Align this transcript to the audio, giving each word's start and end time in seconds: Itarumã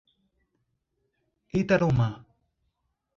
Itarumã 1.59 2.09